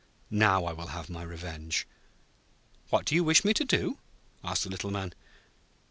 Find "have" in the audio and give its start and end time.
0.87-1.11